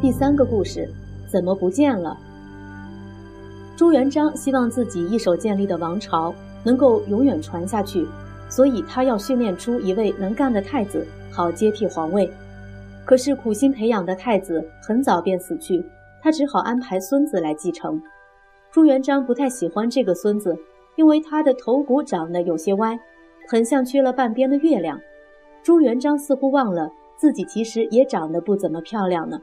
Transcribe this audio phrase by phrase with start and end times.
[0.00, 0.88] 第三个故事
[1.30, 2.16] 怎么不见了？
[3.76, 8.06] 朱元璋希望自己一手建立的王朝能够永远传下去，
[8.48, 12.30] 所以他要训练出一位能干的太子，好接替皇位。
[13.04, 15.84] 可是苦心培养的太子很早便死去，
[16.22, 18.00] 他只好安排孙子来继承。
[18.72, 20.56] 朱元璋不太喜欢这个孙子，
[20.96, 22.98] 因为他的头骨长得有些歪，
[23.46, 24.98] 很像缺了半边的月亮。
[25.62, 29.38] 朱元璋似乎忘了自己其实也长得不怎么漂亮呢。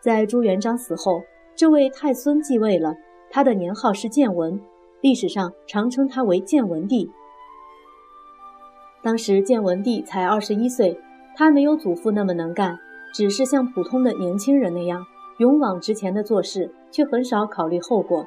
[0.00, 1.22] 在朱元璋死后，
[1.54, 2.94] 这位太孙继位了，
[3.30, 4.60] 他的年号是建文，
[5.00, 7.10] 历史上常称他为建文帝。
[9.02, 11.00] 当时建文帝才二十一岁。
[11.38, 12.78] 他没有祖父那么能干，
[13.12, 15.04] 只是像普通的年轻人那样
[15.36, 18.24] 勇往直前的做事，却很少考虑后果。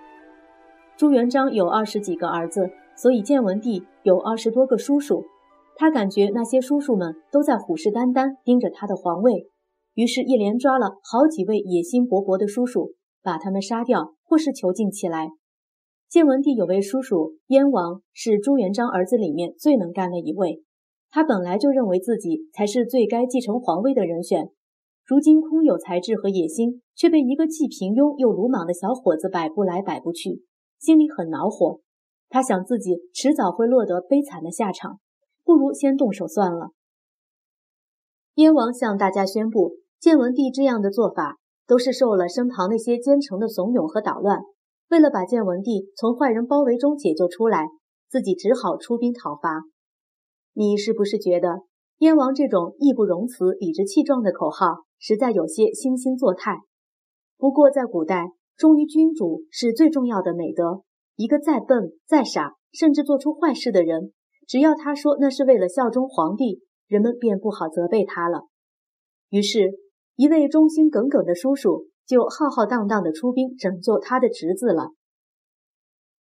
[0.95, 5.25] 朱元璋有二十几个儿子，所以建文帝有二十多个叔叔。
[5.75, 9.49] 他感觉那些叔叔们都在虎视眈眈盯着他的皇位，
[9.99, 15.27] 于是，一连抓了好几位野心勃勃的叔叔，把他们杀掉或是囚禁起来。
[16.07, 20.63] 建文帝有位叔叔燕王，是朱元璋儿子里面最能干的一位。
[21.09, 24.49] 他本来就认为自己才是最该继承皇位的人选，
[25.05, 30.45] 如今空有才智和野心，却被一个既平庸又鲁莽的小伙子摆不来摆不去，
[30.79, 31.81] 心里很恼火。
[32.29, 35.01] 他想自己迟早会落得悲惨的下场，
[35.43, 36.69] 不如先动手算了。
[38.35, 44.41] 燕王向大家宣布，建文帝这样的做法都是受了身旁那些奸臣的怂恿和捣乱。
[44.89, 47.67] 为了把建文帝从坏人包围中解救出来，
[48.09, 49.63] 自己只好出兵讨伐。
[50.53, 51.63] 你是不是觉得
[51.99, 56.57] 燕王这种义不容辞、理直气壮的口号实在有些惺惺作态？
[57.37, 60.83] 不过在古代，忠于君主是最重要的美德。
[61.15, 64.13] 一个再笨、再傻，甚至做出坏事的人，
[64.47, 68.47] 只要他说那是为了效忠皇帝，人们便不好责备他了。
[69.29, 69.73] 于是，
[70.19, 74.89] 一位忠心耿耿的叔叔就浩浩荡荡地出兵拯救他的侄子了。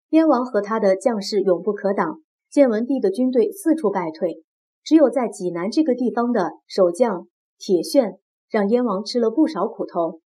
[0.08, 2.20] 燕王和他的将士勇不可挡。
[2.48, 4.42] 建文帝的军队四处败退，
[4.82, 7.26] 只有在济南这个地方的守将
[7.58, 10.20] 铁铉让燕王吃了不少苦头。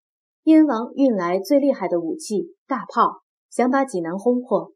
[0.42, 4.72] 燕王运来最厉害的武器大炮，想把济南轰破。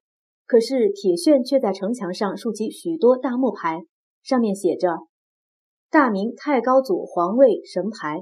[0.46, 3.80] 可是铁铉却在城墙上竖起许多大木牌，
[4.22, 4.98] 上面写着
[5.90, 8.20] “大明太高祖皇位神牌”。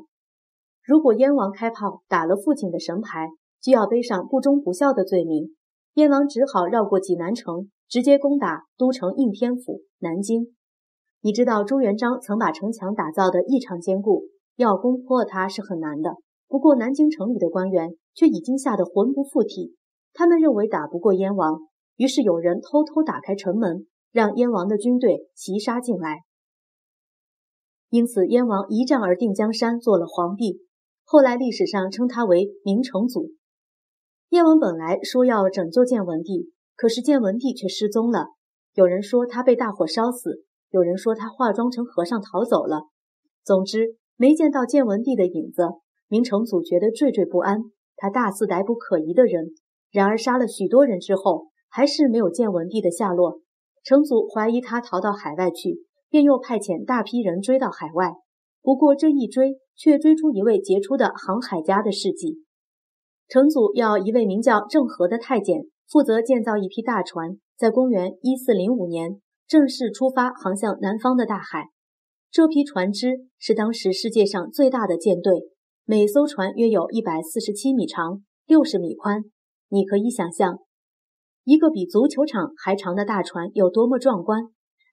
[0.84, 3.28] 如果燕王开炮打了父亲的神牌，
[3.60, 5.56] 就要背上不忠不孝的罪名。
[5.94, 7.70] 燕王只好绕过济南城。
[7.86, 10.56] 直接攻打都城应天府南京。
[11.20, 14.24] 你知道朱元璋曾把城墙打造的异常坚固，
[14.56, 16.16] 要攻破它是很难的。
[16.48, 19.76] 不过南京城里的官员却已经吓得魂不附体，
[20.12, 21.60] 他们认为打不过燕王，
[21.96, 26.22] 于是有人偷偷打开城门，让燕王的军队齐杀进来。
[27.90, 30.62] 因此燕王一战而定江山，做了皇帝。
[31.04, 33.30] 后来历史上称他为明成祖。
[34.30, 36.50] 燕王本来说要拯救建文帝。
[36.76, 38.30] 可是建文帝却失踪了，
[38.74, 42.88] 有人说他被大火烧死，有人说他化妆成和尚逃走了。
[43.44, 45.62] 总之，没见到建文帝的影子。
[46.08, 47.60] 明成祖觉得惴惴不安，
[47.94, 49.50] 他大肆逮捕可疑的人，
[49.92, 53.38] 然而杀了许多人之后，还是没有建文帝的下落。
[53.84, 55.78] 成祖怀疑他逃到海外去，
[56.10, 58.14] 便又派遣大批人追到海外。
[58.60, 62.42] 不过这一追，却追出一位杰出的航海家的事迹。
[63.28, 65.66] 成祖要一位名叫郑和的太监。
[65.86, 71.68] 负责建造一批大船，在公元一四零五年正式出发，航向南方的大海。
[72.30, 75.42] 这批船只是当时世界上最大的舰队，
[75.84, 79.24] 每艘船约有一百四十七米长，六十米宽。
[79.68, 80.58] 你可以想象，
[81.44, 84.44] 一个比足球场还长的大船有多么壮观。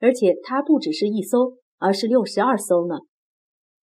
[0.02, 2.96] 而且它不只是一艘，而是六十二艘呢。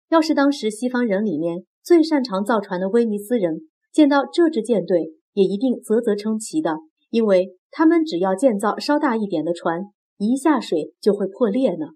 [0.09, 3.61] 要是当时西方人里面最擅长造船的威尼斯人
[3.91, 6.77] 见到这支舰队，也一定啧啧称奇的。
[7.09, 9.83] 因为他们只要建造稍大一点的船，
[10.17, 11.87] 一下水就会破裂呢。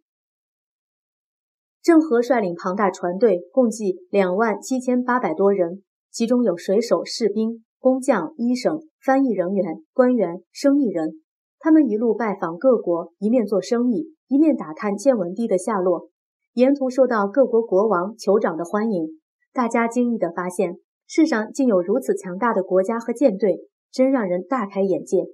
[1.81, 11.21] 郑和率领庞大船队，共计两万七千八百多人，其中有水手、士兵、工匠、医生、翻译人员、官员、生意人。
[11.59, 16.10] 他们一路拜访各国，一面做生意，一面打探建文帝的下落。
[16.53, 19.21] 沿途受到各国国王、酋长的欢迎，
[19.53, 20.77] 大家惊异地发现，
[21.07, 23.67] 世上竟有如此强大的国家和舰队。
[23.93, 25.25] 真让人大开眼界。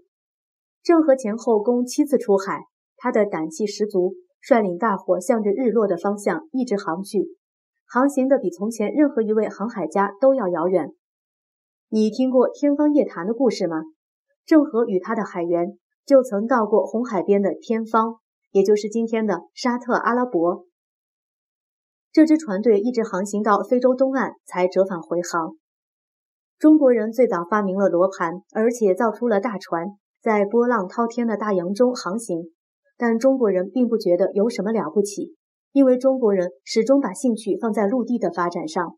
[0.82, 2.62] 郑和前后共七次出海，
[2.96, 7.38] 他的胆气十足，率领大伙向着日落的方向一直航去，
[7.86, 10.90] 航行的比从前任何一位航海家都要遥远。
[11.90, 13.84] 你听过天方夜谭的故事吗？
[14.44, 18.16] 郑和与他的海员就曾到过红海边的天方，
[18.50, 20.66] 也就是今天的沙特阿拉伯。
[22.18, 25.52] 这支船队一直航行到非洲东岸，才折返回航。
[26.58, 32.46] 中国人最早发明了罗盘，而且造出了大船，在波浪滔天的大洋中航行。
[32.98, 35.36] 但中国人并不觉得有什么了不起，
[35.74, 38.98] 因为中国人始终把兴趣放在陆地的发展上。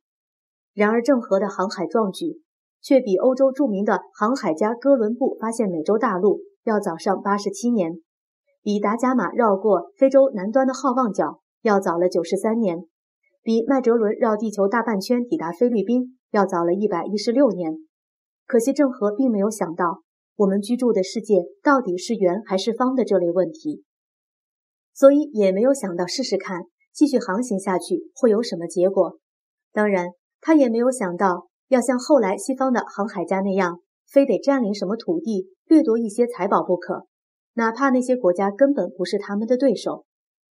[0.73, 2.39] 然而，郑和的航海壮举
[2.81, 7.95] 却比欧洲著名的航海家哥伦布发现美洲大陆要早上八十七年，
[8.63, 12.85] 比达伽马绕过非洲南端的好望角要早了九十三年，
[13.41, 17.73] 比麦哲伦绕地球大半圈抵达菲律宾要早了一百一十六年。
[18.45, 20.01] 可惜，郑和并没有想到
[20.35, 23.83] 我们居住的世界到底是圆还是方的这类问题。
[24.93, 29.19] 所以也没有想到试试看，继续航行下去会有什么结果。
[29.71, 30.09] 当然，
[30.41, 37.05] 他也没有想到要像后来西方的航海家那样，非得占领什么土地，掠夺一些财宝不可，
[37.53, 40.05] 哪怕那些国家根本不是他们的对手。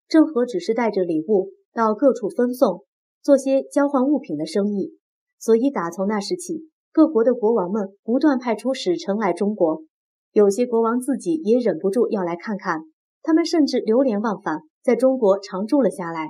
[0.07, 2.85] 郑和只是带着礼物到各处分送，
[3.21, 4.97] 做些交换物品的生意。
[5.37, 9.83] 所以打从那时起，各国的国王们不断派出使臣来中国，
[10.31, 12.79] 有些国王自己也忍不住要来看看。
[13.21, 16.29] 他们甚至流连忘返，在中国常住了下来。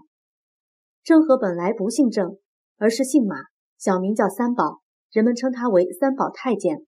[1.04, 2.40] 郑和本来不姓郑，
[2.80, 3.36] 而是姓马，
[3.78, 4.80] 小名叫三宝，
[5.12, 6.80] 人们称他为三宝太监。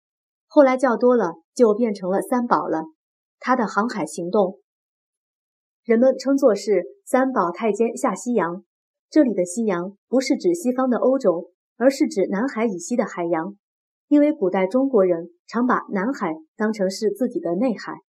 [0.47, 2.85] 后来叫多了，就变成了三宝了。
[3.39, 4.57] 他的航海行动，
[5.87, 8.65] 人们称作是三宝太监下西洋。
[9.09, 13.55] 这里的西洋不是指西方的欧洲，而是指南海以西的海洋，
[14.09, 18.01] 因为古代中国人常把南海当成是自己的内海。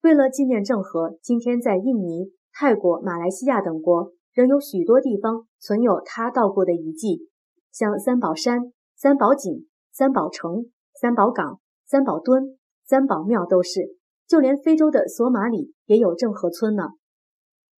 [0.00, 7.28] 为了纪念郑和，今天在印尼、泰国、马来西亚等国仍有许多地方存有他到过的遗迹，
[7.70, 10.66] 像三宝山、三宝井、三宝城、
[11.00, 13.98] 三宝港、三宝墩、三宝庙都是。
[14.26, 16.84] 就连非洲的索马里也有郑和村呢。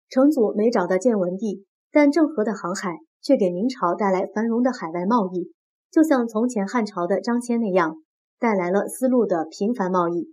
[0.08, 5.50] 成祖没找到建文帝，但郑和的航海却给明朝带来繁荣的海外贸易，
[5.90, 7.96] 就像从前汉朝的张骞那样，
[8.38, 10.32] 带来了丝路的频繁贸易。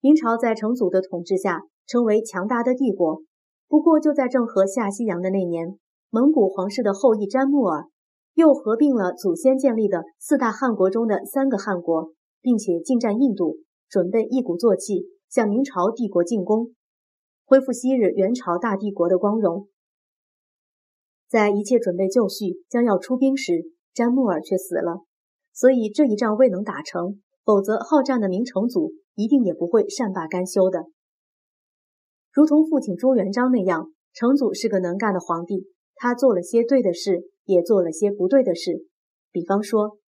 [0.00, 3.22] 明朝在成祖的统治下成为强大的帝国。
[3.68, 5.78] 不过，就在郑和下西洋的那年，
[6.08, 7.88] 蒙古皇室的后裔詹木尔
[8.32, 13.58] 又合并了祖先建立的四大汗国中的三个汗国，并且进占印度，
[13.90, 16.74] 准备一鼓作气向明朝帝国进攻，
[17.46, 19.68] 恢复昔日元朝大帝国的光荣。
[21.26, 23.62] 在一切准备就绪，将要出兵时，
[23.94, 25.06] 詹木尔却死了，
[25.54, 27.22] 所以这一仗未能打成。
[27.44, 28.92] 否则，好战的明成祖。
[29.14, 30.86] 一定也不会善罢甘休的。
[32.32, 38.86] 如同父亲朱元璋那样，成祖是个能干的皇帝，他做了些对的事，也做了些不对的事。
[39.30, 39.98] 比方说，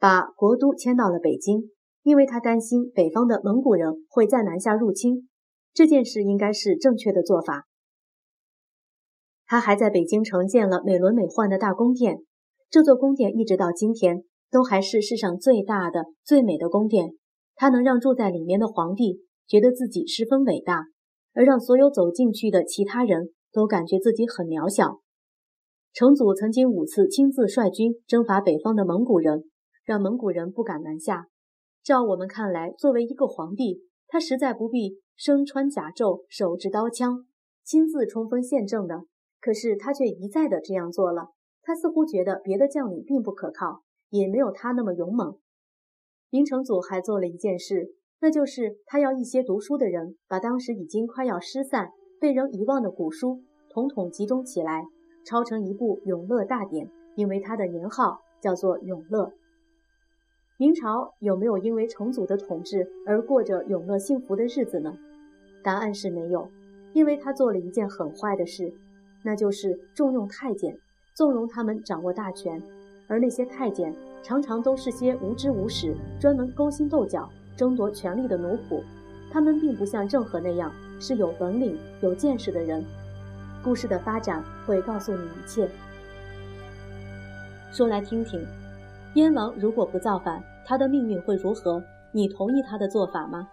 [0.00, 1.70] 把国都迁到了北京，
[2.02, 5.28] 因为他担心北方的蒙古人会再南下入侵，
[5.72, 7.66] 这件事应该是正确的做法。
[9.46, 12.18] 他还在北京城建了美轮美奂的大宫殿，
[12.70, 17.14] 这座宫殿一直到今天都还是世上最大的、最美的宫殿。
[17.56, 20.84] 它能让住在里面的皇帝觉得自己十分伟大，
[21.34, 25.00] 而让所有走进去的其他人都感觉自己很渺小。
[25.92, 29.44] 成祖曾经五次亲自率军征伐北方的蒙古人，
[29.84, 31.26] 让蒙古人不敢南下。
[31.82, 37.24] 照我们看来，作为一个皇帝，他实在不必身穿甲胄、手执刀枪，
[37.64, 39.04] 亲自冲锋陷阵的。
[39.40, 41.30] 可是他却一再的这样做了。
[41.62, 45.38] 他似乎觉得别的将领并不可靠，也没有他那么勇猛。
[46.28, 54.84] 明成祖还做了一件事，那就是他要一些读书的人，把当时已经快要失散、被人遗忘的古书统统集中起来，
[55.24, 59.32] 抄成一部《永乐大典》，因为他的年号叫做永乐。
[60.60, 64.94] 明朝有没有因为成祖的统治而过着永乐幸福的日子呢？
[65.62, 66.46] 答案是没有，
[66.92, 68.70] 因为他做了一件很坏的事，
[69.22, 70.76] 那就是重用太监，
[71.14, 72.62] 纵容他们掌握大权，
[73.08, 73.90] 而那些太监。
[74.22, 77.26] 常常都是些无知无识、专门勾心斗角、
[77.56, 78.82] 争夺权力的奴仆。
[79.32, 82.84] 他们并不像郑和那样是有本领、有见识的人。
[83.64, 85.66] 故事的发展会告诉你一切。
[87.72, 88.46] 说来听听，
[89.14, 91.82] 燕王如果不造反，他的命运会如何？
[92.12, 93.48] 你同意他的做法吗？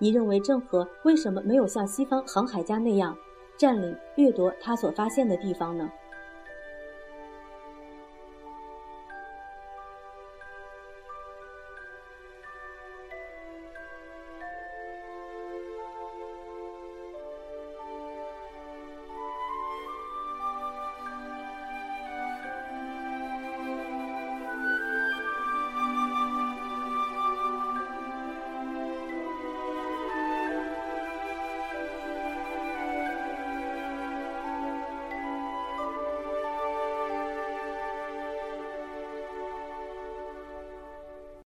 [0.00, 3.16] 你认为郑和为什么没有像西方航海家那样
[3.56, 5.88] 占领、掠夺他所发现的地方呢？